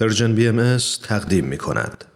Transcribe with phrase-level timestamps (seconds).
[0.00, 2.15] پرژن بی ام تقدیم می کند.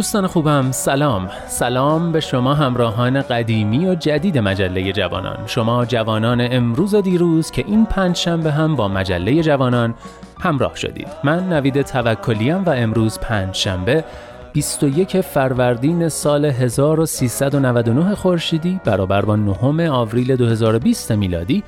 [0.00, 1.30] دوستان خوبم سلام.
[1.46, 5.46] سلام به شما همراهان قدیمی و جدید مجله جوانان.
[5.46, 9.94] شما جوانان امروز و دیروز که این پنج شنبه هم با مجله جوانان
[10.40, 11.06] همراه شدید.
[11.24, 14.04] من نوید توکلیم و امروز پنج شنبه
[14.52, 21.62] 21 فروردین سال 1399 خورشیدی برابر با نهم آوریل 2020 میلادی.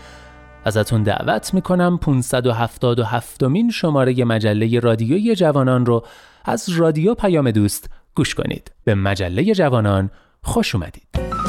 [0.65, 6.05] ازتون دعوت می‌کنم 577 مین شماره مجله رادیویی جوانان رو
[6.45, 8.73] از رادیو پیام دوست گوش کنید.
[8.85, 10.11] به مجله جوانان
[10.43, 11.42] خوش اومدید.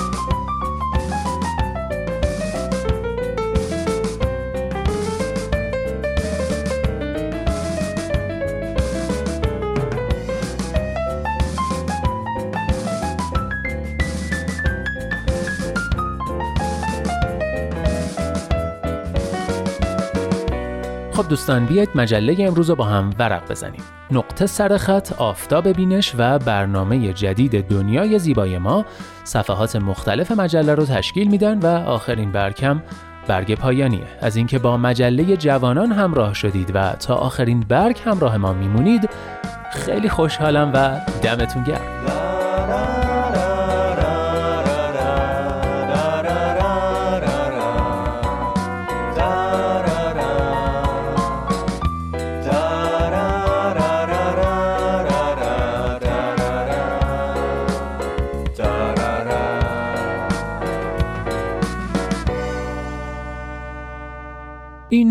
[21.14, 23.82] خب دوستان بیاید مجله امروز رو با هم ورق بزنیم.
[24.12, 28.86] نقطه سرخط آفتاب بینش و برنامه جدید دنیای زیبای ما.
[29.24, 32.84] صفحات مختلف مجله رو تشکیل میدن و آخرین برکم
[33.28, 34.08] برگ پایانیه.
[34.22, 39.10] از اینکه با مجله جوانان همراه شدید و تا آخرین برگ همراه ما میمونید
[39.72, 42.23] خیلی خوشحالم و دمتون گرم.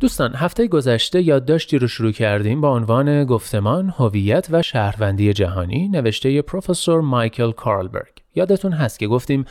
[0.00, 6.42] دوستان هفته گذشته یادداشتی رو شروع کردیم با عنوان گفتمان، هویت و شهروندی جهانی نوشته
[6.42, 8.12] پروفسور مایکل کارلبرگ.
[8.34, 9.44] یادتون هست که گفتیم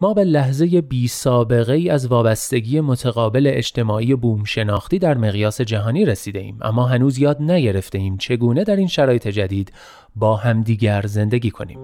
[0.00, 6.04] ما به لحظه بی سابقه ای از وابستگی متقابل اجتماعی بوم شناختی در مقیاس جهانی
[6.04, 9.72] رسیده ایم اما هنوز یاد نگرفته ایم چگونه در این شرایط جدید
[10.16, 11.78] با همدیگر زندگی کنیم.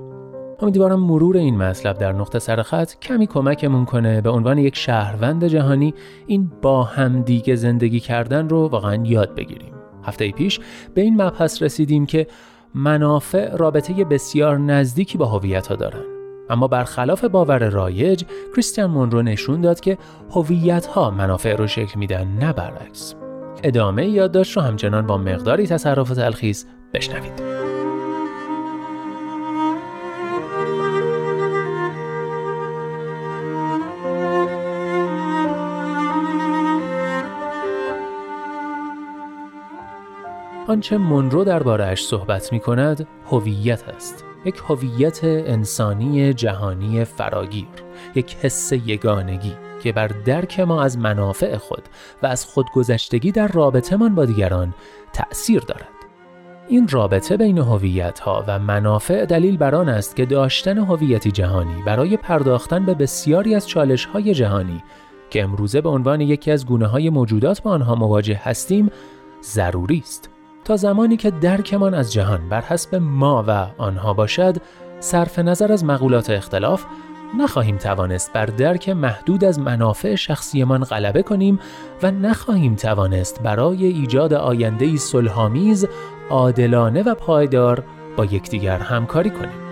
[0.61, 5.95] امیدوارم مرور این مطلب در نقطه سرخط کمی کمکمون کنه به عنوان یک شهروند جهانی
[6.27, 9.75] این با همدیگه زندگی کردن رو واقعا یاد بگیریم.
[10.05, 10.61] هفته پیش
[10.95, 12.27] به این مبحث رسیدیم که
[12.75, 16.05] منافع رابطه بسیار نزدیکی با هویت ها دارن.
[16.51, 19.99] اما برخلاف باور رایج کریستیان مونرو نشون داد که
[20.31, 23.15] هویت ها منافع رو شکل میدن نه برعکس
[23.63, 26.65] ادامه یادداشت رو همچنان با مقداری تصرف تلخیص
[26.95, 27.74] بشنوید
[40.75, 44.25] آنچه منرو دربارهش صحبت می کند هویت است.
[44.45, 47.67] یک هویت انسانی جهانی فراگیر
[48.15, 51.83] یک حس یگانگی که بر درک ما از منافع خود
[52.23, 54.75] و از خودگذشتگی در رابطهمان با دیگران
[55.13, 55.89] تأثیر دارد.
[56.69, 61.83] این رابطه بین هویت ها و منافع دلیل بر آن است که داشتن هویتی جهانی
[61.87, 64.83] برای پرداختن به بسیاری از چالش های جهانی
[65.31, 68.91] که امروزه به عنوان یکی از گونه های موجودات با آنها مواجه هستیم
[69.43, 70.34] ضروری است.
[70.65, 74.57] تا زمانی که درکمان از جهان بر حسب ما و آنها باشد
[75.01, 76.85] صرف نظر از مقولات اختلاف
[77.39, 81.59] نخواهیم توانست بر درک محدود از منافع شخصیمان غلبه کنیم
[82.03, 85.87] و نخواهیم توانست برای ایجاد آینده صلحآمیز
[86.31, 87.85] عادلانه و پایدار
[88.17, 89.64] با یکدیگر همکاری کنیم.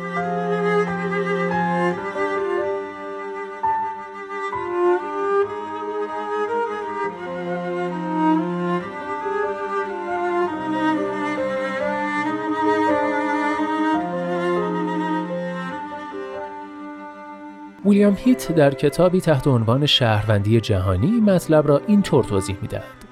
[17.92, 23.04] ویلیام هیت در کتابی تحت عنوان شهروندی جهانی مطلب را اینطور توضیح می‌دهد.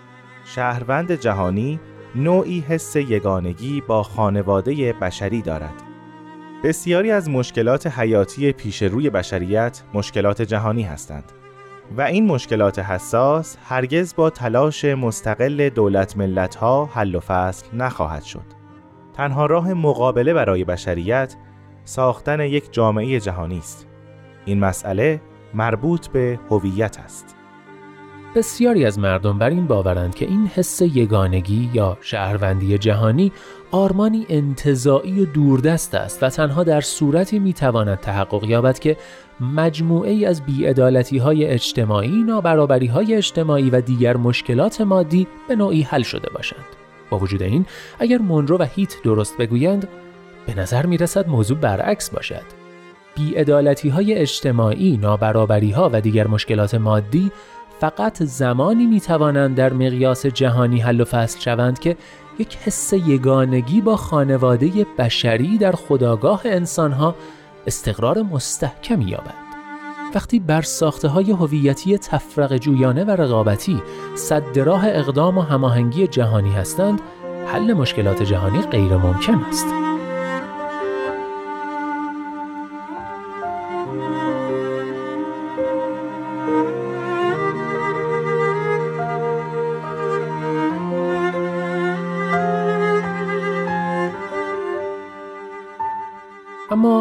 [0.45, 1.81] شهروند جهانی
[2.15, 5.83] نوعی حس یگانگی با خانواده بشری دارد.
[6.65, 11.33] بسیاری از مشکلات حیاتی پیش روی بشریت مشکلات جهانی هستند
[11.97, 18.23] و این مشکلات حساس هرگز با تلاش مستقل دولت ملت ها حل و فصل نخواهد
[18.23, 18.47] شد.
[19.13, 21.37] تنها راه مقابله برای بشریت
[21.85, 23.90] ساختن یک جامعه جهانی است.
[24.45, 25.21] این مسئله
[25.55, 27.37] مربوط به هویت است.
[28.35, 33.33] بسیاری از مردم بر این باورند که این حس یگانگی یا شهروندی جهانی
[33.71, 38.97] آرمانی انتظاعی و دوردست است و تنها در صورتی می‌تواند تحقق یابد که
[39.41, 45.83] مجموعه ای از بیعدالتی های اجتماعی، نابرابری های اجتماعی و دیگر مشکلات مادی به نوعی
[45.83, 46.67] حل شده باشند.
[47.11, 47.67] با وجود این،
[47.99, 49.89] اگر مونرو و هیت درست بگویند،
[50.47, 52.60] به نظر می رسد موضوع برعکس باشد.
[53.17, 57.33] بیعدالتی های اجتماعی، نابرابری ها و دیگر مشکلات مادی
[57.81, 61.97] فقط زمانی می توانند در مقیاس جهانی حل و فصل شوند که
[62.39, 67.15] یک حس یگانگی با خانواده بشری در خداگاه انسانها
[67.67, 69.35] استقرار مستحکمی یابد.
[70.15, 73.83] وقتی بر ساخته های هویتی تفرق جویانه و رقابتی
[74.15, 77.01] صد راه اقدام و هماهنگی جهانی هستند،
[77.47, 79.90] حل مشکلات جهانی غیر ممکن است.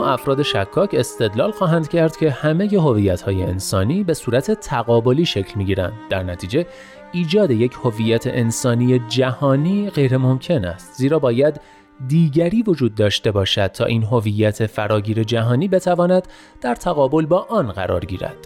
[0.10, 5.66] افراد شکاک استدلال خواهند کرد که همه هویت های انسانی به صورت تقابلی شکل می
[5.66, 5.94] گیرند.
[6.10, 6.66] در نتیجه
[7.12, 11.62] ایجاد یک هویت انسانی جهانی غیر ممکن است زیرا باید
[12.08, 16.28] دیگری وجود داشته باشد تا این هویت فراگیر جهانی بتواند
[16.62, 18.38] در تقابل با آن قرار گیرد.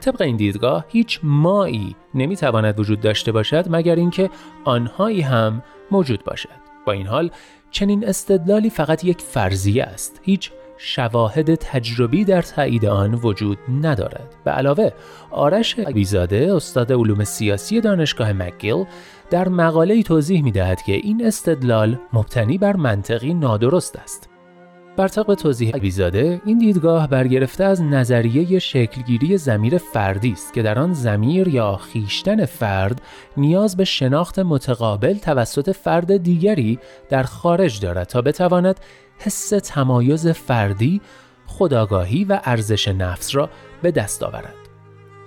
[0.00, 4.30] طبق این دیدگاه هیچ مایی نمی‌تواند وجود داشته باشد مگر اینکه
[4.64, 6.62] آنهایی هم موجود باشد.
[6.86, 7.30] با این حال
[7.70, 10.20] چنین استدلالی فقط یک فرضیه است.
[10.22, 10.50] هیچ
[10.84, 14.34] شواهد تجربی در تایید آن وجود ندارد.
[14.44, 14.90] به علاوه
[15.30, 18.84] آرش بیزاده استاد علوم سیاسی دانشگاه مکگیل
[19.30, 24.28] در مقاله توضیح می دهد که این استدلال مبتنی بر منطقی نادرست است.
[24.96, 30.78] بر طبق توضیح بیزاده این دیدگاه برگرفته از نظریه شکلگیری زمیر فردی است که در
[30.78, 33.02] آن زمیر یا خیشتن فرد
[33.36, 38.80] نیاز به شناخت متقابل توسط فرد دیگری در خارج دارد تا بتواند
[39.24, 41.00] حس تمایز فردی،
[41.46, 43.50] خداگاهی و ارزش نفس را
[43.82, 44.54] به دست آورد.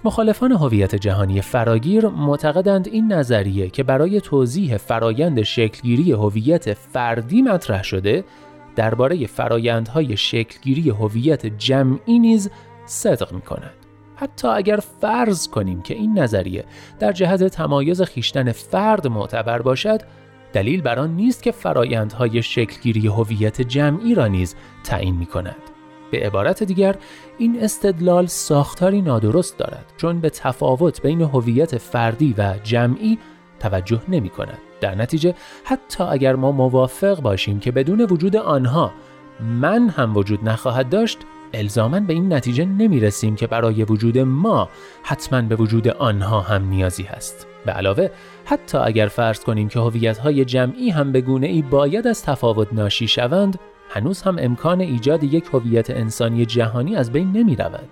[0.04, 7.84] مخالفان هویت جهانی فراگیر معتقدند این نظریه که برای توضیح فرایند شکلگیری هویت فردی مطرح
[7.84, 8.24] شده
[8.76, 12.50] درباره فرایندهای شکلگیری هویت جمعی نیز
[12.86, 13.74] صدق می کند.
[14.16, 16.66] حتی اگر فرض کنیم که این نظریه
[17.00, 20.02] در جهت تمایز خیشتن فرد معتبر باشد
[20.56, 25.56] دلیل بر آن نیست که فرایندهای شکلگیری هویت جمعی را نیز تعیین می کند.
[26.12, 26.96] به عبارت دیگر
[27.38, 33.18] این استدلال ساختاری نادرست دارد چون به تفاوت بین هویت فردی و جمعی
[33.60, 34.58] توجه نمی کند.
[34.82, 35.34] در نتیجه
[35.64, 38.94] حتی اگر ما موافق باشیم که بدون وجود آنها
[39.40, 41.18] من هم وجود نخواهد داشت
[41.54, 44.70] الزاما به این نتیجه نمی رسیم که برای وجود ما
[45.04, 47.55] حتما به وجود آنها هم نیازی هست.
[47.66, 48.10] به علاوه
[48.46, 53.08] حتی اگر فرض کنیم که هویت‌های جمعی هم به گونه ای باید از تفاوت ناشی
[53.08, 57.90] شوند، هنوز هم امکان ایجاد یک هویت انسانی جهانی از بین نمی رود.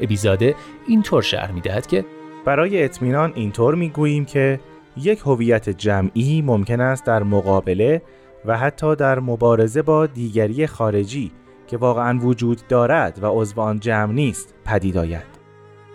[0.00, 0.54] ابیزاده
[0.88, 2.04] اینطور شرح می دهد که
[2.44, 4.60] برای اطمینان اینطور می گوییم که
[4.96, 8.02] یک هویت جمعی ممکن است در مقابله
[8.44, 11.32] و حتی در مبارزه با دیگری خارجی
[11.66, 15.36] که واقعا وجود دارد و عضو آن جمع نیست پدید آید.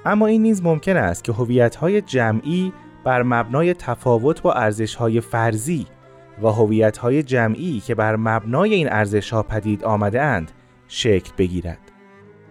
[0.05, 2.73] اما این نیز ممکن است که هویت‌های جمعی
[3.03, 5.85] بر مبنای تفاوت با ارزش‌های فرضی
[6.41, 10.51] و هویت‌های جمعی که بر مبنای این ارزش‌ها پدید آمده اند
[10.87, 11.91] شکل بگیرد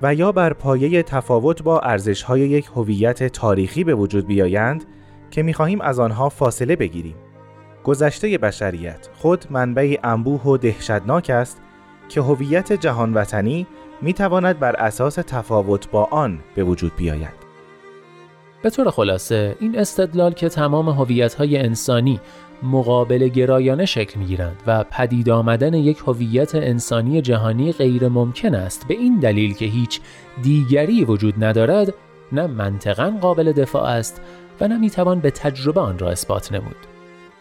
[0.02, 4.84] و یا بر پایه تفاوت با ارزش‌های یک هویت تاریخی به وجود بیایند
[5.30, 7.16] که می‌خواهیم از آنها فاصله بگیریم.
[7.84, 11.62] گذشته بشریت خود منبعی انبوه و دهشتناک است
[12.08, 13.66] که هویت جهان وطنی
[14.02, 17.39] می تواند بر اساس تفاوت با آن به وجود بیاید.
[18.62, 22.20] به طور خلاصه این استدلال که تمام هویت‌های انسانی
[22.62, 28.94] مقابل گرایانه شکل می‌گیرند و پدید آمدن یک هویت انسانی جهانی غیر ممکن است به
[28.94, 30.00] این دلیل که هیچ
[30.42, 31.94] دیگری وجود ندارد
[32.32, 34.20] نه منطقا قابل دفاع است
[34.60, 36.89] و نه می‌توان به تجربه آن را اثبات نمود.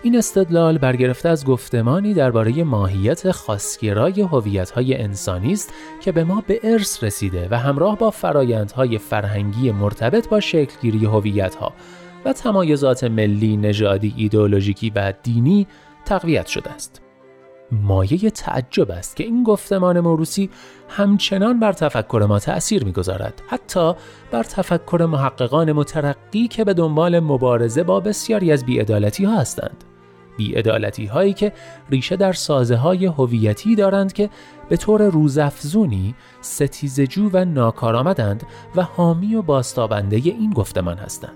[0.04, 6.60] این استدلال برگرفته از گفتمانی درباره ماهیت خاصگرای هویت‌های انسانی است که به ما به
[6.64, 11.74] ارث رسیده و همراه با فرایندهای فرهنگی مرتبط با شکلگیری هویت‌ها
[12.26, 15.68] و تمایزات ملی، نژادی، ایدئولوژیکی و دینی
[16.06, 17.02] تقویت شده است.
[17.72, 20.50] مایه تعجب است که این گفتمان موروسی
[20.90, 23.94] همچنان بر تفکر ما تأثیر می‌گذارد حتی
[24.32, 29.84] بر تفکر محققان مترقی که به دنبال مبارزه با بسیاری از بیعدالتی ها هستند
[30.40, 31.52] بیعدالتی هایی که
[31.90, 34.30] ریشه در سازه های هویتی دارند که
[34.70, 38.44] به طور روزافزونی ستیزجو و ناکارآمدند
[38.76, 41.34] و حامی و باستابنده این گفتمان هستند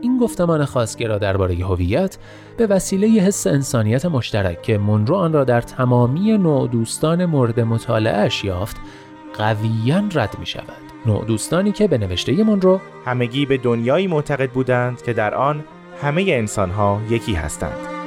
[0.00, 2.18] این گفتمان خاصگرا درباره هویت
[2.56, 8.44] به وسیله حس انسانیت مشترک که منرو آن را در تمامی نوع دوستان مورد مطالعهش
[8.44, 8.76] یافت
[9.34, 10.90] قویا رد می شود.
[11.06, 15.64] نوع دوستانی که به نوشته منرو همگی به دنیایی معتقد بودند که در آن
[16.02, 17.99] همه انسانها یکی هستند.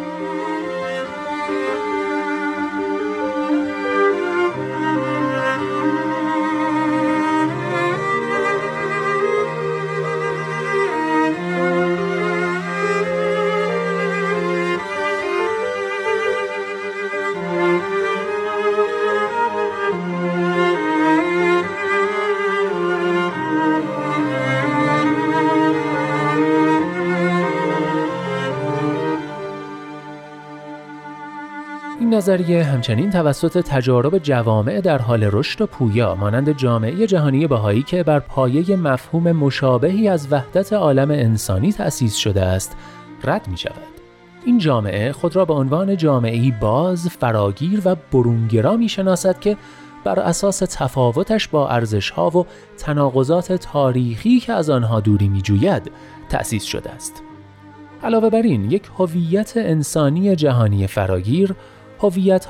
[32.24, 38.03] نظریه همچنین توسط تجارب جوامع در حال رشد و پویا مانند جامعه جهانی بهایی که
[38.03, 42.77] بر پایه مفهوم مشابهی از وحدت عالم انسانی تأسیس شده است
[43.24, 43.74] رد می شود.
[44.46, 49.58] این جامعه خود را به عنوان جامعه باز، فراگیر و برونگرا می شناسد که
[50.03, 52.46] بر اساس تفاوتش با ارزشها و
[52.77, 55.92] تناقضات تاریخی که از آنها دوری می جوید
[56.30, 57.24] تأسیس شده است.
[58.03, 61.56] علاوه بر این یک هویت انسانی جهانی فراگیر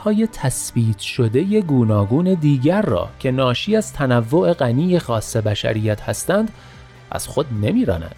[0.04, 6.52] های تثبیت شده گوناگون دیگر را که ناشی از تنوع غنی خاص بشریت هستند
[7.12, 8.16] از خود نمیرانند.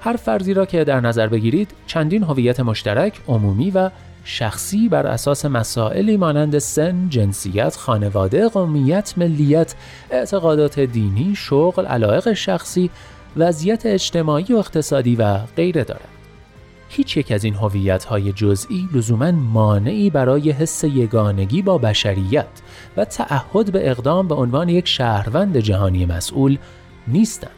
[0.00, 3.90] هر فرضی را که در نظر بگیرید چندین هویت مشترک عمومی و
[4.24, 9.74] شخصی بر اساس مسائلی مانند سن، جنسیت، خانواده، قومیت، ملیت،
[10.10, 12.90] اعتقادات دینی، شغل، علایق شخصی،
[13.36, 16.19] وضعیت اجتماعی و اقتصادی و غیره دارد.
[16.92, 22.48] هیچ یک از این هویت های جزئی لزوما مانعی برای حس یگانگی با بشریت
[22.96, 26.58] و تعهد به اقدام به عنوان یک شهروند جهانی مسئول
[27.08, 27.50] نیستند.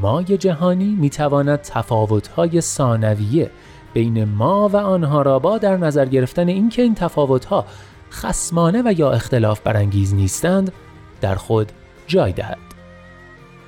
[0.00, 3.50] مای جهانی می تواند تفاوت های ثانویه
[3.94, 7.64] بین ما و آنها را با در نظر گرفتن اینکه این تفاوت ها
[8.12, 10.72] خسمانه و یا اختلاف برانگیز نیستند
[11.20, 11.72] در خود
[12.06, 12.69] جای دهد.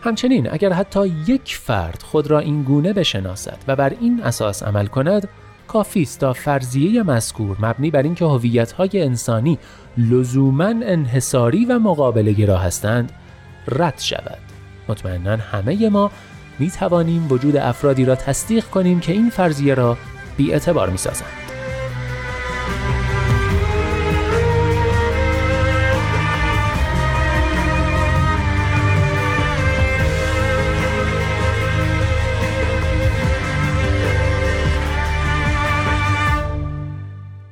[0.02, 4.86] همچنین اگر حتی یک فرد خود را این گونه بشناسد و بر این اساس عمل
[4.86, 5.28] کند
[5.68, 9.58] کافی است تا فرضیه مذکور مبنی بر اینکه هویت‌های انسانی
[9.98, 13.12] لزوما انحصاری و مقابله گرا هستند
[13.68, 14.38] رد شود
[14.88, 16.10] مطمئنا همه ما
[16.58, 19.96] می توانیم وجود افرادی را تصدیق کنیم که این فرضیه را
[20.36, 21.51] بی اعتبار می سازند.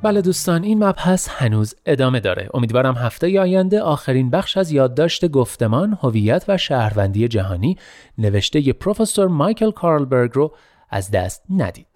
[0.03, 2.49] بله دوستان این مبحث هنوز ادامه داره.
[2.55, 7.79] امیدوارم هفته آینده آخرین بخش از یادداشت گفتمان هویت و شهروندی جهانی
[8.19, 10.55] نوشته پروفسور مایکل کارلبرگ رو
[10.91, 11.87] از دست ندید.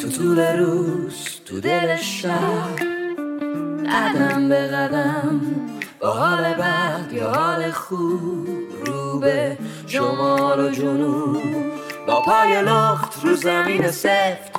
[0.00, 2.76] تو طول روز تو دل شب
[3.92, 5.40] قدم به قدم
[6.06, 8.48] با حال بد یا حال خوب
[8.86, 11.42] رو به شمال و جنوب
[12.06, 14.52] با پای لخت رو زمین سفت.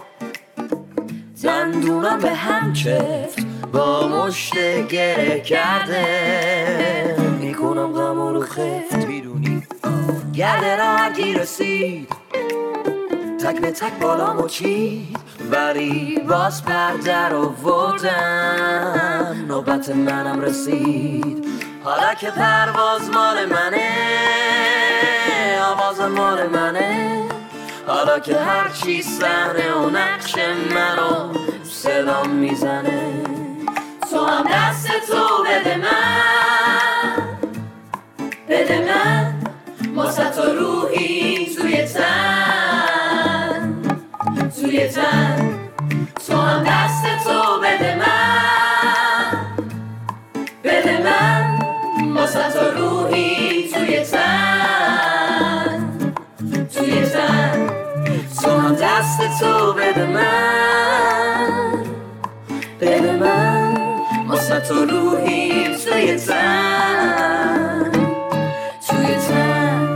[1.35, 3.39] زندونم به هم چفت
[3.71, 4.53] با مشت
[4.87, 7.15] گره کرده.
[7.39, 9.07] می‌کنم غم رو خفت.
[9.07, 9.63] می‌دونی؟
[10.33, 11.07] گرده را
[11.41, 12.07] رسید.
[13.43, 15.26] تک به تک بالا چید.
[15.51, 21.45] ولی باز پرده رو وردم نوبت منم رسید.
[21.83, 23.89] حالا که پرواز مال منه
[25.61, 27.23] آواز مال منه.
[27.87, 30.35] حالا که هر چی صحنه و نقش
[30.73, 33.23] منو صدام می‌زنه.
[34.11, 37.23] تو هم دست تو بده من.
[38.49, 39.33] بده من.
[39.95, 43.83] واسه تو روحی توی تن.
[44.61, 45.36] توی تن.
[59.39, 61.83] تو بده من
[62.81, 63.77] بده من
[64.27, 67.91] واسه تو روحی توی تن
[68.89, 69.87] توی تن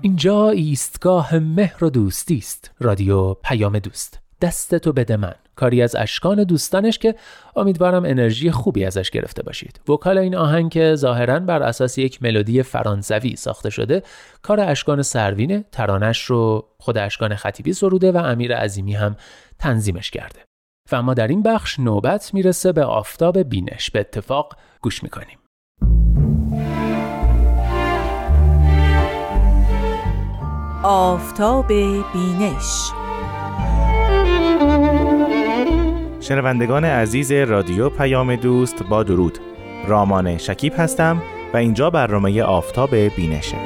[0.00, 2.70] اینجا ایستگاه مهر و دوستی است.
[2.80, 4.18] رادیو پیام دوست.
[4.42, 5.34] دستتو بده من.
[5.56, 7.14] کاری از اشکان دوستانش که
[7.56, 9.80] امیدوارم انرژی خوبی ازش گرفته باشید.
[9.88, 14.02] وکال این آهنگ که ظاهرا بر اساس یک ملودی فرانسوی ساخته شده
[14.42, 19.16] کار اشکان سروینه ترانش رو خود اشکان خطیبی سروده و امیر عظیمی هم
[19.58, 20.40] تنظیمش کرده.
[20.92, 23.90] و اما در این بخش نوبت می‌رسه به آفتاب بینش.
[23.90, 25.38] به اتفاق گوش می‌کنیم.
[30.84, 31.68] آفتاب
[32.12, 32.92] بینش
[36.22, 39.38] شنوندگان عزیز رادیو پیام دوست با درود.
[39.86, 41.22] رامان شکیب هستم
[41.54, 43.56] و اینجا برنامه آفتاب بینشه.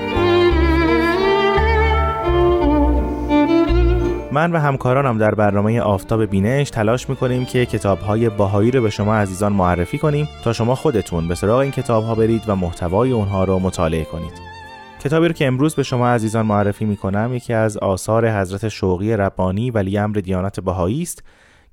[4.33, 9.15] من و همکارانم در برنامه آفتاب بینش تلاش می‌کنیم که کتابهای باهایی رو به شما
[9.15, 13.59] عزیزان معرفی کنیم تا شما خودتون به سراغ این کتابها برید و محتوای اونها رو
[13.59, 14.33] مطالعه کنید.
[15.05, 19.71] کتابی رو که امروز به شما عزیزان معرفی می‌کنم یکی از آثار حضرت شوقی ربانی
[19.71, 21.23] ولی امر دیانت بهایی است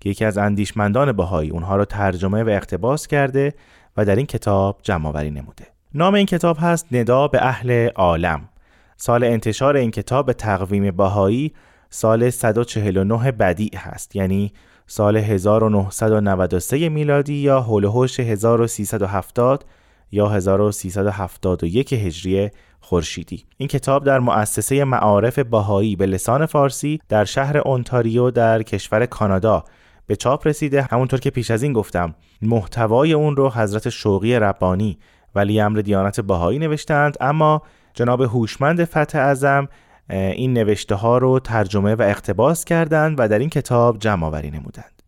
[0.04, 3.54] که یکی از اندیشمندان بهایی اونها رو ترجمه و اقتباس کرده
[3.98, 5.68] و در این کتاب جمع آوری نموده.
[5.94, 8.50] نام این کتاب هست ندا به اهل عالم.
[8.98, 11.54] سال انتشار این کتاب به تقویم بهایی
[11.90, 14.54] سال 149 بدیع هست یعنی
[14.88, 19.66] سال 1993 میلادی یا حوش 1370
[20.12, 23.46] یا 1371 هجری خورشیدی.
[23.58, 29.64] این کتاب در مؤسسه معارف باهایی به لسان فارسی در شهر اونتاریو در کشور کانادا
[30.08, 34.98] به چاپ رسیده همونطور که پیش از این گفتم محتوای اون رو حضرت شوقی ربانی
[35.36, 37.18] ولی امر دیانت باهایی نوشتند.
[37.22, 37.62] اما
[37.94, 39.68] جناب هوشمند فتح اعظم
[40.10, 45.04] این نوشته ها رو ترجمه و اقتباس کردند و در این کتاب جمع آوری نمودند.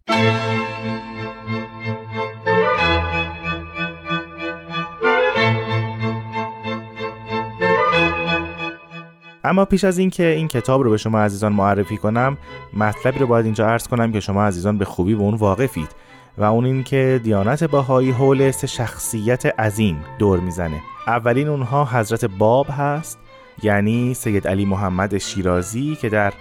[9.45, 12.37] اما پیش از اینکه این کتاب رو به شما عزیزان معرفی کنم
[12.73, 15.89] مطلبی رو باید اینجا عرض کنم که شما عزیزان به خوبی به اون واقفید
[16.37, 20.81] و اون این که دیانت باهایی حول سه شخصیت عظیم دور می‌زنه.
[21.07, 23.19] اولین اونها حضرت باب هست
[23.63, 26.33] یعنی سید علی محمد شیرازی که در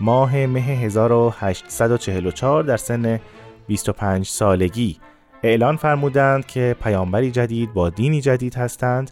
[0.00, 3.20] ماه مه 1844 در سن
[3.66, 4.96] 25 سالگی
[5.42, 9.10] اعلان فرمودند که پیامبری جدید با دینی جدید هستند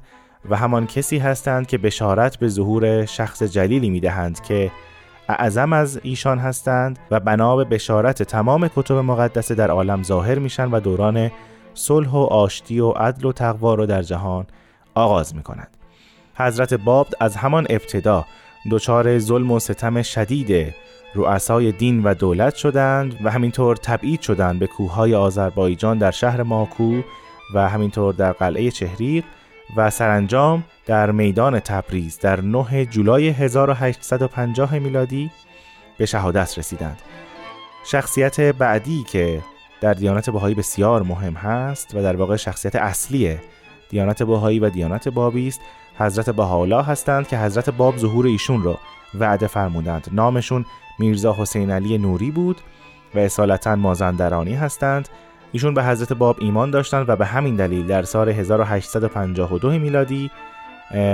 [0.50, 4.70] و همان کسی هستند که بشارت به ظهور شخص جلیلی می دهند که
[5.28, 10.70] اعظم از ایشان هستند و بنا به بشارت تمام کتب مقدسه در عالم ظاهر میشن
[10.70, 11.30] و دوران
[11.74, 14.46] صلح و آشتی و عدل و تقوا را در جهان
[14.94, 15.76] آغاز می کنند.
[16.34, 18.24] حضرت باب از همان ابتدا
[18.70, 20.74] دچار ظلم و ستم شدید
[21.14, 27.00] رؤسای دین و دولت شدند و همینطور تبعید شدند به کوههای آذربایجان در شهر ماکو
[27.54, 29.24] و همینطور در قلعه چهریق
[29.76, 35.30] و سرانجام در میدان تبریز در 9 جولای 1850 میلادی
[35.98, 36.98] به شهادت رسیدند.
[37.84, 39.42] شخصیت بعدی که
[39.80, 43.38] در دیانت بهایی بسیار مهم هست و در واقع شخصیت اصلی
[43.88, 45.60] دیانت بهایی و دیانت بابی است
[45.98, 48.78] حضرت بهاءالله هستند که حضرت باب ظهور ایشون را
[49.18, 50.64] وعده فرمودند نامشون
[50.98, 52.60] میرزا حسین علی نوری بود
[53.14, 55.08] و اصالتا مازندرانی هستند
[55.52, 60.30] ایشون به حضرت باب ایمان داشتند و به همین دلیل در سال 1852 میلادی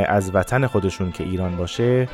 [0.07, 2.09] از وطن خودشون که ایران باشه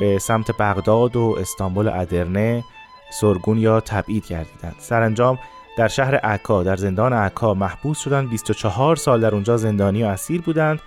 [0.00, 2.64] به سمت بغداد و استانبول ادرنه
[3.10, 4.74] سرگون یا تبعید گردیدند.
[4.78, 5.38] سرانجام
[5.78, 10.40] در شهر عکا در زندان عکا محبوس شدند 24 سال در اونجا زندانی و اسیر
[10.40, 10.80] بودند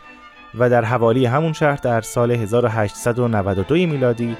[0.59, 4.37] و در حوالی همون شهر در سال 1892 میلادی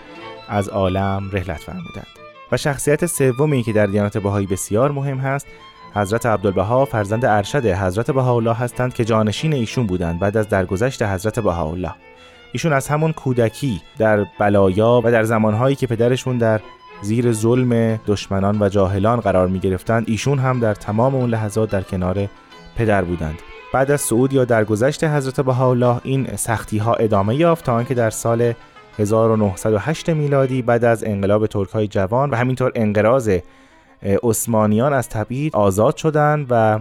[0.50, 2.08] از عالم رحلت فرمودند.
[2.52, 5.48] و شخصیت سومی که در دیانت بهایی بسیار مهم هست
[5.96, 11.40] حضرت عبدالبها فرزند ارشد حضرت بهاءالله هستند که جانشین ایشون بودند بعد از درگذشت حضرت
[11.40, 11.94] بهاءالله.
[12.52, 16.60] ایشون از همون کودکی در بلایا و در زمانهایی که پدرشون در
[17.02, 21.82] زیر ظلم دشمنان و جاهلان قرار می گرفتند ایشون هم در تمام اون لحظات در
[21.82, 22.28] کنار
[22.76, 23.40] پدر بودند.
[23.74, 28.10] بعد از صعود یا درگذشت حضرت بهاءالله این سختی ها ادامه یافت تا آنکه در
[28.10, 28.54] سال
[29.00, 33.30] 1908 میلادی بعد از انقلاب ترک های جوان و همینطور انقراض
[34.04, 36.80] عثمانیان از تبعید آزاد شدند و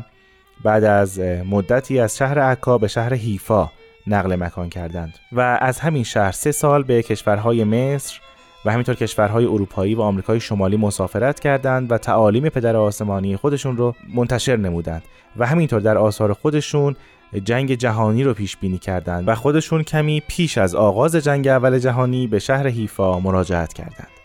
[0.64, 3.70] بعد از مدتی از شهر عکا به شهر حیفا
[4.06, 8.20] نقل مکان کردند و از همین شهر سه سال به کشورهای مصر
[8.64, 13.94] و همینطور کشورهای اروپایی و آمریکای شمالی مسافرت کردند و تعالیم پدر آسمانی خودشون رو
[14.14, 15.02] منتشر نمودند
[15.36, 16.96] و همینطور در آثار خودشون
[17.44, 22.26] جنگ جهانی رو پیش بینی کردند و خودشون کمی پیش از آغاز جنگ اول جهانی
[22.26, 24.17] به شهر حیفا مراجعت کردند.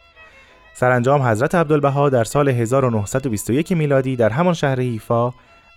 [0.74, 5.32] سرانجام حضرت عبدالبها در سال 1921 میلادی در همان شهر حیفا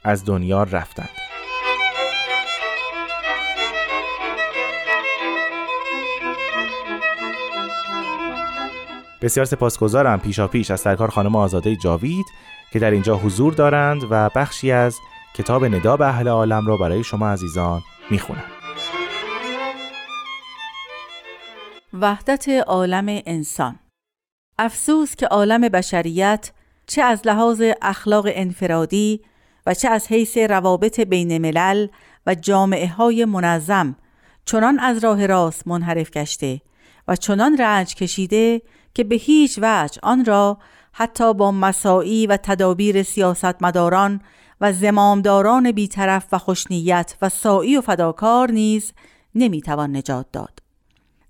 [0.05, 1.09] از دنیا رفتند.
[9.23, 12.27] بسیار سپاسگزارم پیشا پیش از سرکار خانم آزاده جاوید
[12.73, 14.99] که در اینجا حضور دارند و بخشی از
[15.35, 17.81] کتاب ندا به اهل عالم را برای شما عزیزان
[18.11, 18.45] می‌خونم
[21.93, 23.79] وحدت عالم انسان
[24.59, 26.51] افسوس که عالم بشریت
[26.87, 29.21] چه از لحاظ اخلاق انفرادی
[29.67, 31.87] و چه از حیث روابط بین ملل
[32.27, 33.97] و جامعه های منظم
[34.45, 36.61] چنان از راه راست منحرف گشته
[37.09, 38.63] و چنان رنج کشیده
[38.95, 40.59] که به هیچ وجه آن را
[40.93, 44.21] حتی با مساعی و تدابیر سیاستمداران
[44.61, 48.93] و زمامداران بیطرف و خوشنیت و سائی و فداکار نیز
[49.35, 50.59] نمی‌توان نجات داد.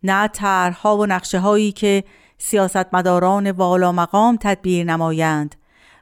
[0.03, 2.05] نه طرحها و نقشه هایی که
[2.39, 5.55] سیاستمداران والا مقام تدبیر نمایند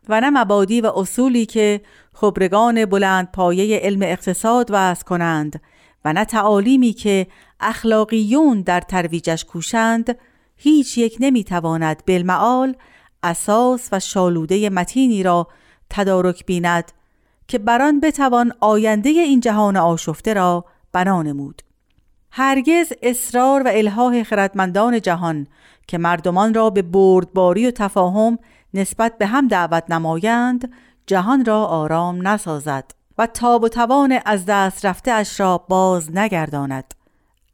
[0.08, 1.80] و نه مبادی و اصولی که
[2.12, 5.60] خبرگان بلند پایه علم اقتصاد وضع کنند
[6.04, 7.26] و نه تعالیمی که
[7.60, 10.18] اخلاقیون در ترویجش کوشند
[10.56, 12.76] هیچ یک نمی‌تواند بالمعال
[13.22, 15.48] اساس و شالوده متینی را
[15.90, 16.92] تدارک بیند
[17.48, 21.62] که بران بتوان آینده این جهان آشفته را بنا نمود.
[22.30, 25.46] هرگز اصرار و الهاه خردمندان جهان
[25.86, 28.38] که مردمان را به بردباری و تفاهم
[28.74, 30.72] نسبت به هم دعوت نمایند
[31.06, 36.94] جهان را آرام نسازد و تاب و توان از دست رفته اش را باز نگرداند.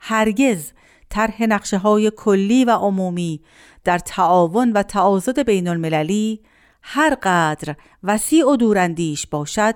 [0.00, 0.72] هرگز
[1.08, 3.40] طرح نقشه های کلی و عمومی
[3.84, 6.40] در تعاون و تعاضد بین المللی
[6.82, 9.74] هر قدر وسیع و دوراندیش باشد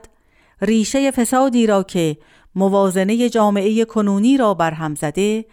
[0.61, 2.19] ریشه فسادی را که
[2.55, 5.45] موازنه جامعه کنونی را برهم زده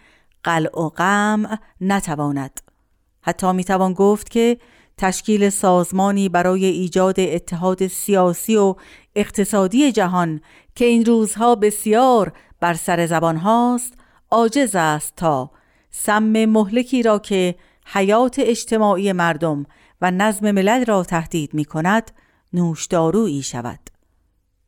[0.44, 2.61] قلع و غم نتواند.
[3.22, 4.58] حتی می‌توان گفت که
[4.98, 8.74] تشکیل سازمانی برای ایجاد اتحاد سیاسی و
[9.16, 10.40] اقتصادی جهان
[10.74, 13.94] که این روزها بسیار بر سر زبان هاست
[14.30, 15.50] عاجز است تا
[15.90, 17.54] سم مهلکی را که
[17.86, 19.66] حیات اجتماعی مردم
[20.00, 22.10] و نظم ملل را تهدید می کند
[22.52, 23.80] نوشدارویی شود.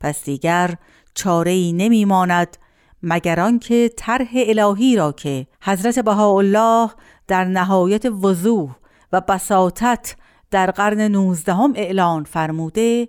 [0.01, 0.75] پس دیگر
[1.14, 2.57] چاره ای نمی ماند
[3.03, 6.90] مگر آنکه طرح الهی را که حضرت بهاءالله
[7.29, 8.77] در نهایت وضوح
[9.13, 10.17] و بساطت
[10.51, 13.09] در قرن نوزدهم اعلان فرموده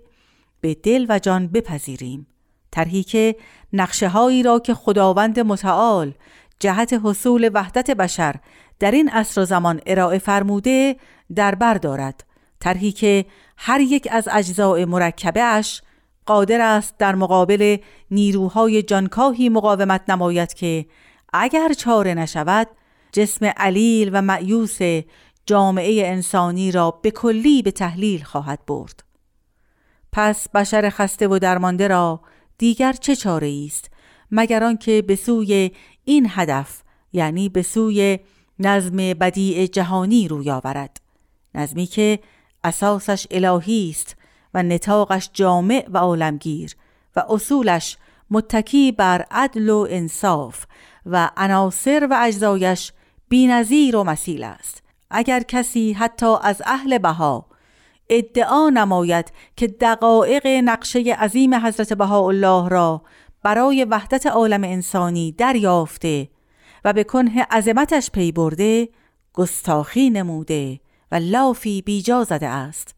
[0.60, 2.26] به دل و جان بپذیریم.
[2.70, 3.36] طرحی که
[3.72, 6.14] نقشه هایی را که خداوند متعال
[6.60, 8.36] جهت حصول وحدت بشر
[8.78, 10.96] در این عصر و زمان ارائه فرموده
[11.34, 12.24] در بر دارد.
[12.60, 13.26] طرحی که
[13.56, 15.62] هر یک از اجزاء مرکبه
[16.26, 17.76] قادر است در مقابل
[18.10, 20.86] نیروهای جانکاهی مقاومت نماید که
[21.32, 22.68] اگر چاره نشود
[23.16, 24.78] جسم علیل و معیوس
[25.46, 29.04] جامعه انسانی را به کلی به تحلیل خواهد برد.
[30.12, 32.20] پس بشر خسته و درمانده را
[32.58, 33.90] دیگر چه چاره است
[34.30, 35.70] مگر آنکه به سوی
[36.04, 38.18] این هدف یعنی به سوی
[38.58, 41.00] نظم بدیع جهانی روی آورد؟
[41.54, 42.18] نظمی که
[42.64, 44.16] اساسش الهی است
[44.54, 46.76] و نتاقش جامع و عالمگیر
[47.16, 47.96] و اصولش
[48.30, 50.66] متکی بر عدل و انصاف
[51.06, 52.92] و عناصر و اجزایش
[53.28, 54.82] بینظیر و مسیل است.
[55.10, 57.46] اگر کسی حتی از اهل بها
[58.08, 63.02] ادعا نماید که دقایق نقشه عظیم حضرت بهاءالله را
[63.42, 66.28] برای وحدت عالم انسانی دریافته
[66.84, 68.88] و به کنه عظمتش پی برده
[69.32, 70.80] گستاخی نموده
[71.12, 72.94] و لافی بیجا زده است.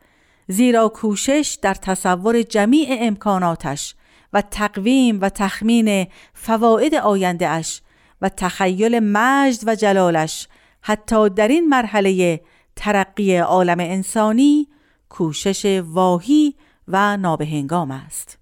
[0.49, 3.95] زیرا کوشش در تصور جمیع امکاناتش
[4.33, 7.81] و تقویم و تخمین فواید آینده اش
[8.23, 10.49] و تخیل مجد و جلالش
[10.81, 12.41] حتی در این مرحله
[12.77, 14.69] ترقی عالم انسانی
[15.09, 16.55] کوشش واهی
[16.89, 18.39] و نابهنگام است.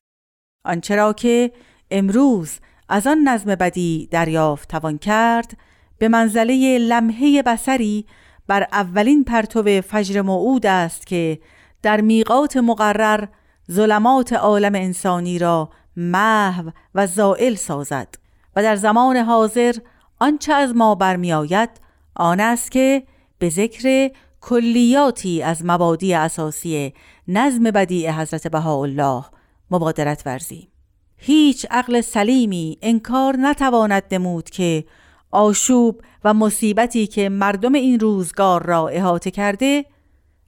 [0.65, 1.53] آنچه که
[1.91, 2.59] امروز
[2.89, 5.57] از آن نظم بدی دریافت توان کرد
[5.99, 8.07] به منزله لمحه بسری
[8.47, 11.41] بر اولین پرتو فجر موعود است که
[11.83, 13.27] در میقات مقرر
[13.73, 18.26] ظلمات عالم انسانی را محو و زائل سازد.
[18.57, 19.75] و در زمان حاضر
[20.21, 21.71] آنچه از ما برمیآید
[22.15, 23.03] آن است که
[23.39, 26.95] به ذکر کلیاتی از مبادی اساسی
[27.29, 29.25] نظم بدیع حضرت بهاءالله
[29.71, 30.69] مبادرت ورزیم
[31.17, 34.85] هیچ عقل سلیمی انکار نتواند نمود که
[35.31, 39.85] آشوب و مصیبتی که مردم این روزگار را احاطه کرده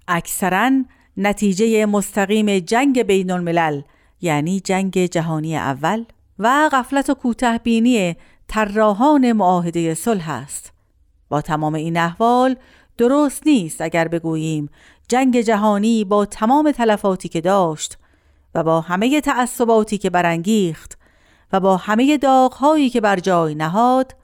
[0.09, 0.71] اکثرا
[1.16, 3.81] نتیجه مستقیم جنگ بین الملل
[4.21, 6.05] یعنی جنگ جهانی اول
[6.38, 8.16] و غفلت و کوتهبینی
[8.48, 10.72] طراحان معاهده صلح است.
[11.29, 12.57] با تمام این احوال
[12.98, 14.70] درست نیست اگر بگوییم
[15.09, 17.98] جنگ جهانی با تمام تلفاتی که داشت
[18.55, 20.98] و با همه تعصباتی که برانگیخت
[21.53, 24.14] و با همه داغهایی که بر جای نهاد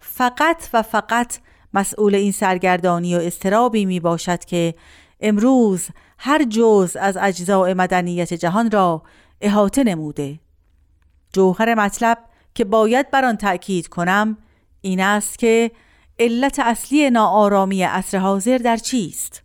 [0.00, 1.38] فقط و فقط
[1.74, 4.74] مسئول این سرگردانی و استرابی می باشد که
[5.20, 9.02] امروز هر جز از اجزاء مدنیت جهان را
[9.40, 10.38] احاطه نموده.
[11.34, 12.18] جوهر مطلب
[12.54, 14.38] که باید بر آن تأکید کنم
[14.80, 15.70] این است که
[16.18, 19.42] علت اصلی ناآرامی عصر حاضر در چیست؟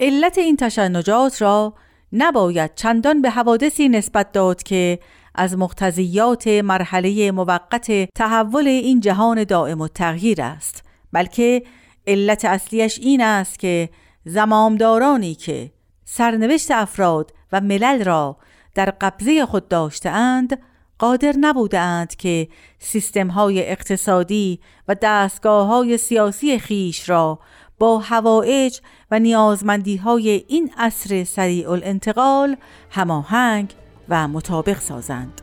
[0.00, 1.74] علت این تشنجات را
[2.12, 4.98] نباید چندان به حوادثی نسبت داد که
[5.34, 11.62] از مقتضیات مرحله موقت تحول این جهان دائم و تغییر است بلکه
[12.06, 13.88] علت اصلیش این است که
[14.24, 15.70] زمامدارانی که
[16.04, 18.36] سرنوشت افراد و ملل را
[18.74, 20.58] در قبضه خود داشتهاند
[21.02, 27.38] قادر نبودند که سیستم های اقتصادی و دستگاه های سیاسی خیش را
[27.78, 28.78] با هوایج
[29.10, 32.56] و نیازمندی های این عصر سریع الانتقال
[32.90, 33.74] هماهنگ
[34.08, 35.40] و مطابق سازند.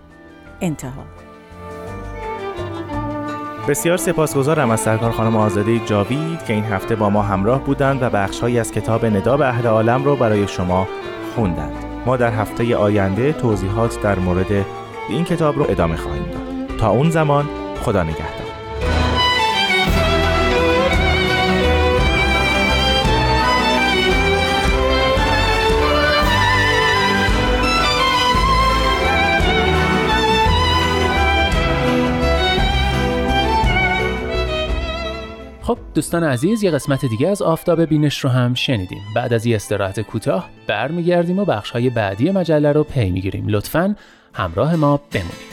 [0.62, 1.04] انتها.
[3.67, 8.10] بسیار سپاسگزارم از سرکار خانم آزاده جاوید که این هفته با ما همراه بودند و
[8.10, 10.88] بخشهایی از کتاب ندا به اهل عالم رو برای شما
[11.36, 11.86] خوندند.
[12.06, 14.78] ما در هفته آینده توضیحات در مورد
[15.10, 16.78] این کتاب رو ادامه خواهیم داد.
[16.78, 17.45] تا اون زمان
[17.82, 18.50] خدا نگهدار.
[35.62, 39.02] خب دوستان عزیز یه قسمت دیگه از آفتاب بینش رو هم شنیدیم.
[39.15, 43.48] بعد از یه استراحت کوتاه برمیگردیم و بخش های بعدی مجله رو پی می‌گیریم.
[43.48, 43.95] لطفا
[44.33, 45.49] همراه ما بمونید.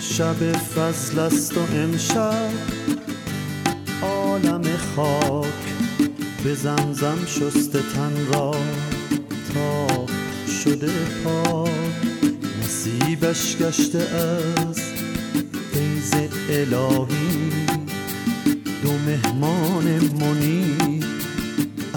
[0.00, 2.50] شب فصل است و امشب
[4.02, 4.62] عالم
[4.96, 5.44] خاک
[6.44, 8.54] به زمزم شست تن را
[9.54, 10.06] تا
[10.64, 10.92] شده
[11.24, 11.70] پاک.
[12.62, 14.80] نصیبش گشته از
[15.72, 16.14] فیض
[16.50, 17.50] الهی.
[18.82, 19.84] دو مهمان
[20.20, 21.00] منی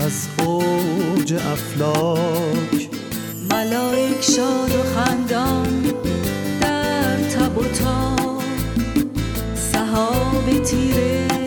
[0.06, 2.90] از اوج افلاک.
[3.52, 5.84] ملائک شاد و خندان
[6.62, 8.44] در تب و تاب.
[9.56, 11.40] صحاب تیره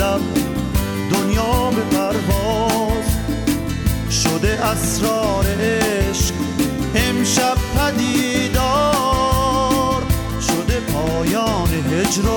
[0.00, 0.20] لب
[1.12, 3.08] دنیا به پرواز.
[4.10, 6.34] شده اسرار عشق.
[6.94, 8.90] امشب پدیدار.
[10.40, 12.28] شده پایان هجر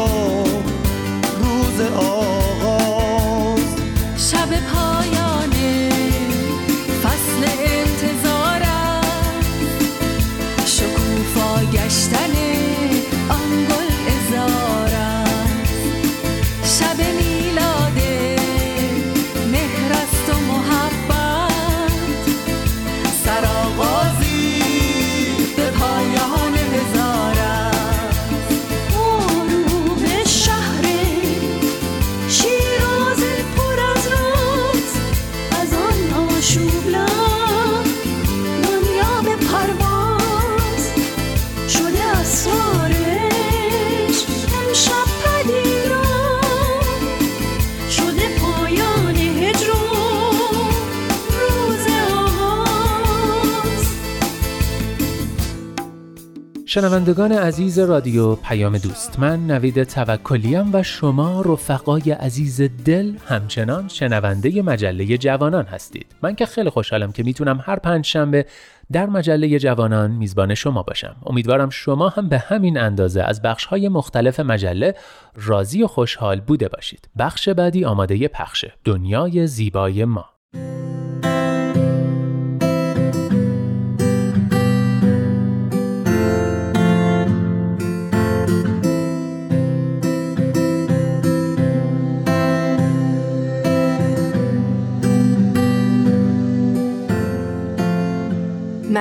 [56.73, 64.61] شنوندگان عزیز رادیو پیام دوست من نوید توکلیم و شما رفقای عزیز دل همچنان شنونده
[64.61, 66.05] مجله جوانان هستید.
[66.21, 68.45] من که خیلی خوشحالم که می‌تونم هر پنج شنبه
[68.91, 71.15] در مجله جوانان میزبان شما باشم.
[71.25, 74.95] امیدوارم شما هم به همین اندازه از بخش های مختلف مجله
[75.35, 77.09] راضی و خوشحال بوده باشید.
[77.19, 80.25] بخش بعدی آماده پخشه دنیای زیبای ما.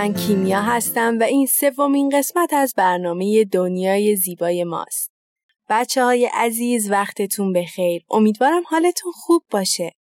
[0.02, 5.10] من کیمیا هستم و این سومین قسمت از برنامه دنیای زیبای ماست.
[5.68, 8.02] بچه های عزیز وقتتون بخیر.
[8.10, 9.92] امیدوارم حالتون خوب باشه.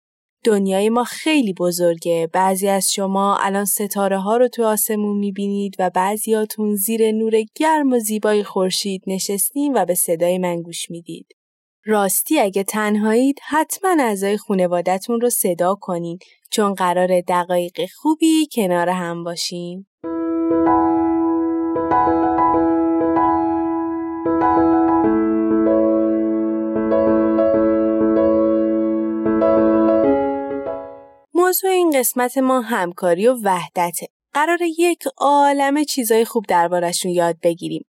[0.44, 2.30] دنیای ما خیلی بزرگه.
[2.34, 7.94] بعضی از شما الان ستاره ها رو تو آسمون می‌بینید و بعضیاتون زیر نور گرم
[7.94, 11.28] و زیبای خورشید نشستین و به صدای من گوش می‌دید.
[11.86, 16.20] راستی اگه تنهایید حتما اعضای خانوادتون رو صدا کنین
[16.52, 19.88] چون قرار دقایق خوبی کنار هم باشیم.
[31.52, 34.08] موضوع این قسمت ما همکاری و وحدته.
[34.34, 37.86] قرار یک عالم چیزای خوب دربارشون یاد بگیریم.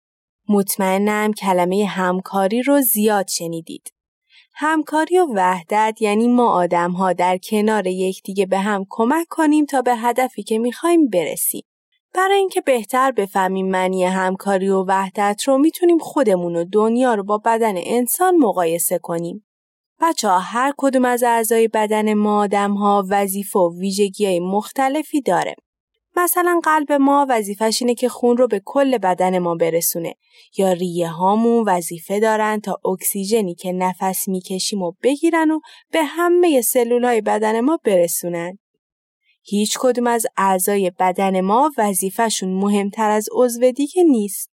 [0.50, 3.94] مطمئنم کلمه همکاری رو زیاد شنیدید.
[4.54, 9.82] همکاری و وحدت یعنی ما آدم ها در کنار یکدیگه به هم کمک کنیم تا
[9.82, 11.64] به هدفی که می‌خوایم برسیم.
[12.14, 17.38] برای اینکه بهتر بفهمیم معنی همکاری و وحدت رو می‌تونیم خودمون و دنیا رو با
[17.38, 19.46] بدن انسان مقایسه کنیم.
[20.02, 25.22] بچه ها هر کدوم از اعضای بدن ما آدم ها وظیفه و ویژگی های مختلفی
[25.22, 25.56] داره.
[26.16, 30.16] مثلا قلب ما وظیفش اینه که خون رو به کل بدن ما برسونه
[30.58, 35.60] یا ریه هامون وظیفه دارن تا اکسیژنی که نفس می‌کشیم و بگیرن و
[35.92, 38.58] به همه سلول های بدن ما برسونن.
[39.44, 44.50] هیچ کدوم از اعضای بدن ما وظیفهشون مهمتر از عضو دیگه نیست.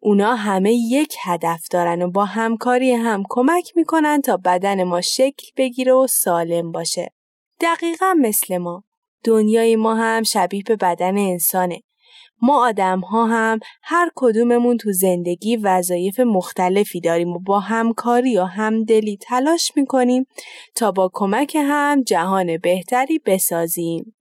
[0.00, 5.46] اونا همه یک هدف دارن و با همکاری هم کمک می‌کنن تا بدن ما شکل
[5.56, 7.12] بگیره و سالم باشه.
[7.60, 8.84] دقیقا مثل ما.
[9.24, 11.82] دنیای ما هم شبیه به بدن انسانه.
[12.42, 18.44] ما آدم ها هم هر کدوممون تو زندگی وظایف مختلفی داریم و با همکاری و
[18.44, 20.26] همدلی تلاش می‌کنیم
[20.74, 24.14] تا با کمک هم جهان بهتری بسازیم.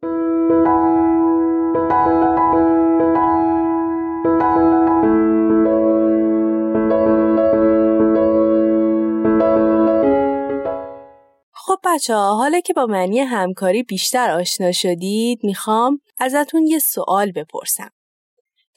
[11.53, 17.31] خب بچه ها حالا که با معنی همکاری بیشتر آشنا شدید می‌خوام ازتون یه سوال
[17.31, 17.89] بپرسم.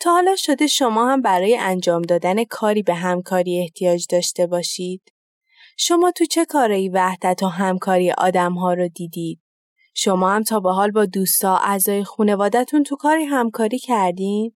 [0.00, 5.12] تا حالا شده شما هم برای انجام دادن کاری به همکاری احتیاج داشته باشید؟
[5.76, 9.40] شما تو چه کاری وحدت و همکاری آدم ها رو دیدید؟
[9.94, 14.52] شما هم تا به حال با دوستا اعضای خانوادتون تو کاری همکاری کردین؟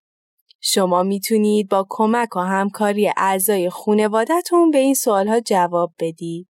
[0.61, 6.49] شما می‌تونید با کمک و همکاری اعضای خانوادتون به این سوالها جواب بدید.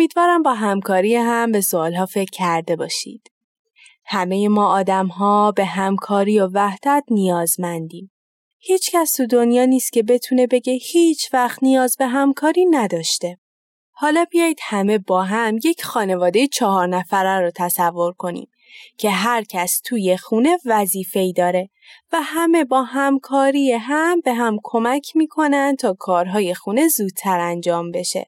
[0.00, 3.30] امیدوارم با همکاری هم به سوالها فکر کرده باشید.
[4.04, 8.10] همه ما آدم ها به همکاری و وحدت نیازمندیم.
[8.58, 13.38] هیچ کس تو دنیا نیست که بتونه بگه هیچ وقت نیاز به همکاری نداشته.
[13.90, 18.50] حالا بیایید همه با هم یک خانواده چهار نفره رو تصور کنیم
[18.98, 21.70] که هر کس توی خونه وظیفه‌ای داره
[22.12, 28.26] و همه با همکاری هم به هم کمک می‌کنن تا کارهای خونه زودتر انجام بشه.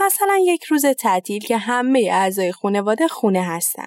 [0.00, 3.84] مثلا یک روز تعطیل که همه اعضای خانواده خونه هستن.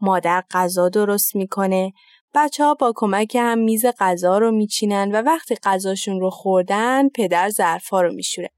[0.00, 1.92] مادر غذا درست می‌کنه،
[2.34, 7.50] بچه ها با کمک هم میز غذا رو میچینن و وقتی غذاشون رو خوردن پدر
[7.50, 8.50] ظرفا رو میشوره.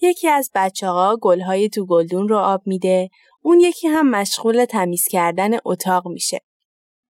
[0.00, 3.10] یکی از بچه ها گلهای تو گلدون رو آب میده،
[3.42, 6.40] اون یکی هم مشغول تمیز کردن اتاق میشه.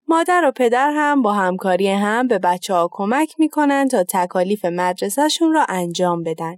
[0.08, 5.52] مادر و پدر هم با همکاری هم به بچه ها کمک می‌کنن تا تکالیف مدرسهشون
[5.52, 6.56] رو انجام بدن.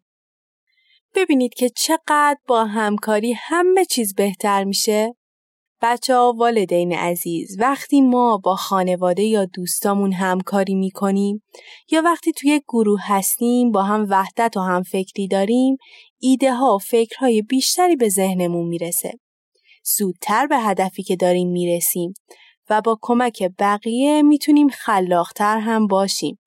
[1.15, 5.15] ببینید که چقدر با همکاری همه چیز بهتر میشه؟
[5.83, 11.43] بچه ها والدین عزیز وقتی ما با خانواده یا دوستامون همکاری می‌کنیم
[11.91, 15.77] یا وقتی توی گروه هستیم با هم وحدت و هم فکری داریم
[16.21, 19.13] ایده ها و فکرهای بیشتری به ذهنمون می‌رسه.
[19.97, 22.15] زودتر به هدفی که داریم می‌رسیم
[22.71, 26.39] و با کمک بقیه می‌تونیم خلاقتر هم باشیم.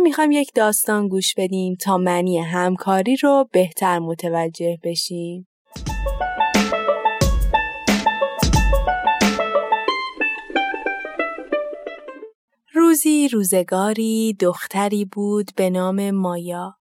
[0.00, 5.46] می‌خوایم یک داستان گوش بدیم تا معنی همکاری رو بهتر متوجه بشیم.
[12.74, 16.74] روزی روزگاری دختری بود به نام مایا.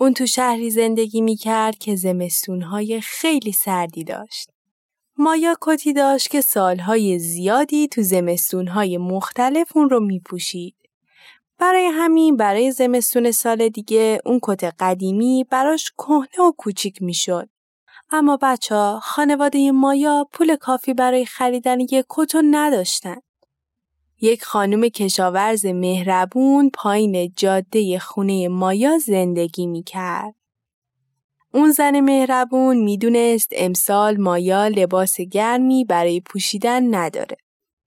[0.00, 4.50] اون تو شهری زندگی می‌کرد که زمستونهای خیلی سردی داشت.
[5.16, 10.74] مایا کتی داشت که سالهای زیادی تو زمستونهای مختلف اون رو میپوشید.
[11.58, 17.48] برای همین برای زمستون سال دیگه اون کت قدیمی براش کهنه و کوچیک می‌شد.
[18.10, 23.16] اما بچه ها خانواده مایا پول کافی برای خریدن یک کت نداشتن.
[24.20, 30.34] یک خانم کشاورز مهربون پایین جاده خونه مایا زندگی می کرد.
[31.54, 37.36] اون زن مهربون می‌دونست امسال مایا لباس گرمی برای پوشیدن نداره.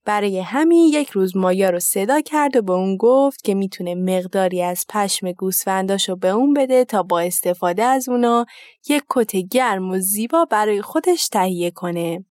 [0.04, 4.62] برای همین یک روز مایا رو صدا کرد و به اون گفت که می‌تونه مقداری
[4.62, 8.46] از پشم گوسفنداشو به اون بده تا با استفاده از اونا
[8.88, 12.24] یک کت گرم و زیبا برای خودش تهیه کنه.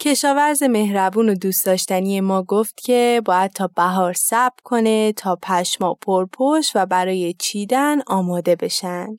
[0.00, 5.94] کشاورز مهربون و دوست داشتنی ما گفت که باید تا بهار صبر کنه تا پشما
[5.94, 9.16] پرپشت و برای چیدن آماده بشن.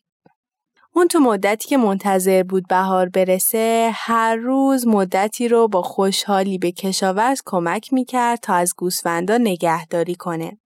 [0.97, 6.71] اون تو مدتی که منتظر بود بهار برسه هر روز مدتی رو با خوشحالی به
[6.71, 10.57] کشاورز کمک می‌کرد تا از گوسفندا نگهداری کنه.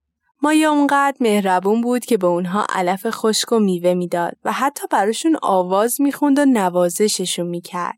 [0.42, 5.38] مایا اونقدر مهربون بود که به اونها علف خشک و میوه می‌داد و حتی براشون
[5.42, 7.98] آواز می‌خوند و نوازششون می‌کرد.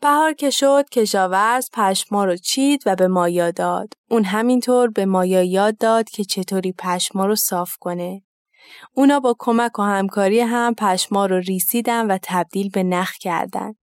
[0.00, 3.92] بهار که شد کشاورز پشما رو چید و به مایا داد.
[4.10, 8.22] اون همینطور به مایا یاد داد که چطوری پشما رو صاف کنه.
[8.94, 13.74] اونا با کمک و همکاری هم پشما رو ریسیدن و تبدیل به نخ کردن.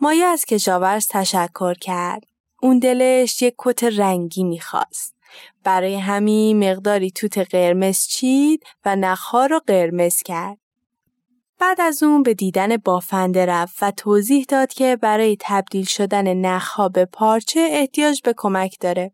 [0.00, 2.22] مایا از کشاورز تشکر کرد.
[2.62, 5.16] اون دلش یک کت رنگی می‌خواست.
[5.64, 10.58] برای همین مقداری توت قرمز چید و نخها رو قرمز کرد.
[11.58, 16.88] بعد از اون به دیدن بافنده رفت و توضیح داد که برای تبدیل شدن نخها
[16.88, 19.12] به پارچه احتیاج به کمک داره.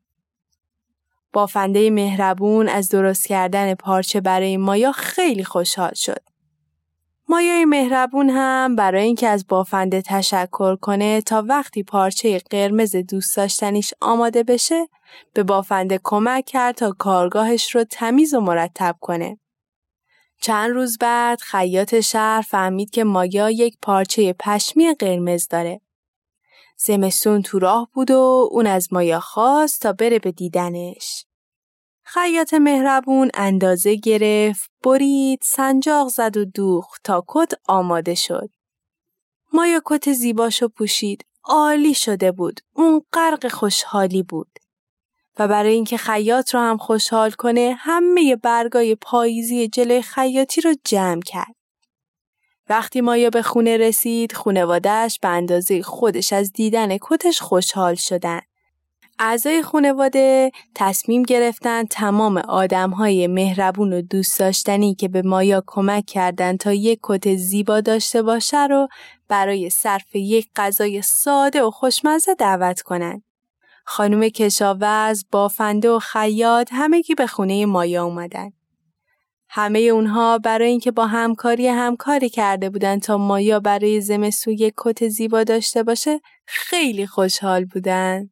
[1.37, 6.23] بافنده مهربون از درست کردن پارچه برای مایا خیلی خوشحال شد.
[7.29, 13.95] مایای مهربون هم برای اینکه از بافنده تشکر کنه تا وقتی پارچه قرمز دوست داشتنیش
[14.01, 14.89] آماده بشه
[15.33, 19.39] به بافنده کمک کرد تا کارگاهش رو تمیز و مرتب کنه.
[20.41, 25.81] چند روز بعد خیاط شهر فهمید که مایا یک پارچه پشمی قرمز داره.
[26.77, 31.26] زمستون تو راه بود و اون از مایا خواست تا بره به دیدنش.
[32.09, 38.51] خیاط مهربون اندازه گرفت، برید، سنجاق زد و دوخت تا کت آماده شد.
[39.53, 41.25] مایا کت زیباشو پوشید.
[41.45, 42.61] عالی شده بود.
[42.73, 44.59] اون غرق خوشحالی بود.
[45.39, 51.23] و برای اینکه خیاط رو هم خوشحال کنه همه برگای پاییزی جلوی خیاطی رو جمع
[51.23, 51.55] کرد.
[52.69, 58.41] وقتی مایا به خونه رسید خونوادهش به اندازه خودش از دیدن کتش خوشحال شدن.
[59.19, 66.59] اعضای خونواده تصمیم گرفتن تمام آدمهای مهربون و دوست داشتنی که به مایا کمک کردند
[66.59, 68.89] تا یک کت زیبا داشته باشه رو
[69.29, 73.23] برای صرف یک غذای ساده و خوشمزه دعوت کنند.
[73.85, 78.53] خانم کشاورز، بافنده و خیاط همگی به خونه مایا اومدن.
[79.49, 85.09] همه اونها برای اینکه با همکاری همکاری کرده بودن تا مایا برای زمستون یک کت
[85.09, 88.31] زیبا داشته باشه خیلی خوشحال بودن.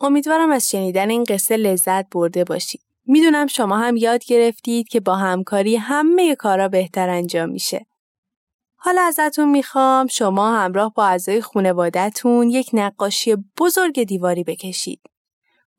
[0.00, 2.80] امیدوارم از شنیدن این قصه لذت برده باشید.
[3.06, 7.86] می‌دونم شما هم یاد گرفتید که با همکاری همه کارا بهتر انجام میشه.
[8.76, 15.00] حالا ازتون می‌خوام شما همراه با اعضای خانوادهتون یک نقاشی بزرگ دیواری بکشید.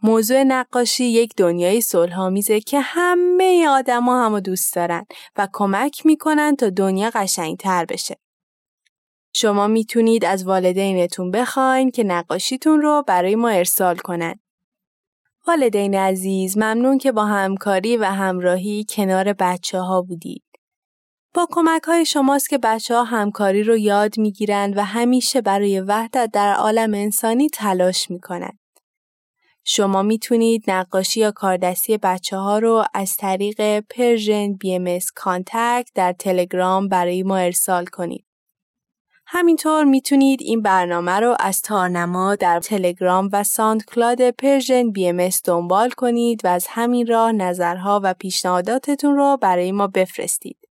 [0.03, 6.69] موضوع نقاشی یک دنیای صلحآمیزه که همه آدما همو دوست دارن و کمک می‌کنن تا
[6.69, 8.17] دنیا قشنگتر بشه.
[9.35, 14.39] شما می‌تونید از والدینتون بخواین که نقاشیتون رو برای ما ارسال کنن.
[15.47, 20.43] والدین عزیز ممنون که با همکاری و همراهی کنار بچه ها بودید.
[21.33, 26.29] با کمک های شماست که بچه ها همکاری رو یاد می‌گیرند و همیشه برای وحدت
[26.33, 28.59] در عالم انسانی تلاش می‌کنند.
[29.69, 36.87] شما می‌تونید نقاشی یا کاردستی بچه ها رو از طریق Persian BMS Contact در تلگرام
[36.87, 38.25] برای ما ارسال کنید.
[39.25, 46.45] همینطور می‌تونید این برنامه رو از تارنما در تلگرام و SoundCloud Persian BMS دنبال کنید
[46.45, 50.66] و از همین راه نظرها و پیشنهاداتتون رو برای ما بفرستید.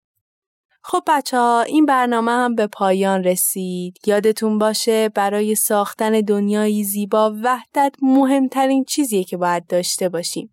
[0.87, 3.97] خب بچه ها این برنامه هم به پایان رسید.
[4.05, 10.49] یادتون باشه برای ساختن دنیایی زیبا وحدت مهمترین چیزیه که باید داشته باشیم.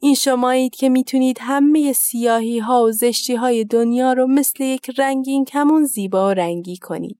[0.00, 5.44] این شمایید که می‌تونید همه سیاهی ها و زشتی های دنیا رو مثل یک رنگین
[5.44, 7.18] کمون زیبا و رنگی کنید.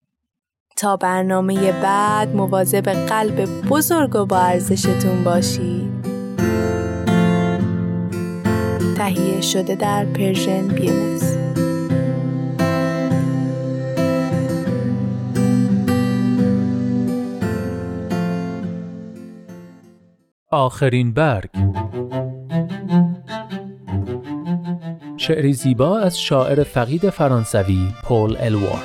[0.77, 5.91] تا برنامه بعد مواظب قلب بزرگ و با ارزشتون باشید.
[8.97, 11.50] تهیه شده در پرژن بیمز
[20.53, 21.49] آخرین برگ.
[25.17, 28.83] شعری زیبا از شاعر فقید فرانسوی پول الوار.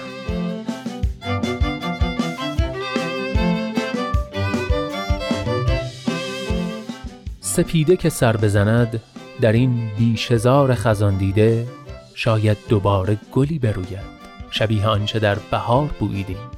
[7.41, 9.03] سپیده که سر بزند
[9.41, 11.67] در این بیشزار خزان دیده
[12.14, 14.17] شاید دوباره گلی بروید.
[14.51, 16.51] شبیه آنچه در بهار بوییدیم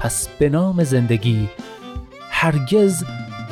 [0.00, 1.48] پس به نام زندگی
[2.30, 3.04] هرگز